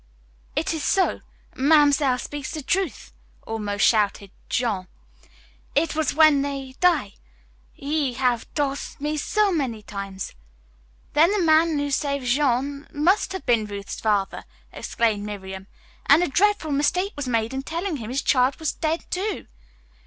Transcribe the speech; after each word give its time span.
"It 0.55 0.73
is 0.73 0.83
so. 0.83 1.21
Mamselle 1.55 2.17
speak 2.17 2.47
the 2.49 2.63
truth!" 2.63 3.13
almost 3.45 3.85
shouted 3.85 4.31
Jean. 4.49 4.87
"It 5.75 5.95
was 5.95 6.09
then 6.13 6.41
they 6.41 6.73
die. 6.79 7.13
He 7.71 8.13
have 8.15 8.51
tol' 8.55 8.77
me 8.99 9.15
so 9.17 9.51
many 9.51 9.83
times." 9.83 10.33
"Then 11.13 11.29
the 11.31 11.39
man 11.43 11.77
who 11.77 11.91
saved 11.91 12.25
Jean 12.25 12.87
must 12.91 13.31
have 13.33 13.45
been 13.45 13.67
Ruth's 13.67 13.99
father!" 14.01 14.43
exclaimed 14.73 15.23
Miriam, 15.23 15.67
"and 16.07 16.23
a 16.23 16.27
dreadful 16.27 16.71
mistake 16.71 17.13
was 17.15 17.27
made 17.27 17.53
in 17.53 17.61
telling 17.61 17.97
him 17.97 18.09
his 18.09 18.23
child 18.23 18.55
was 18.55 18.73
dead, 18.73 19.05
too. 19.11 19.45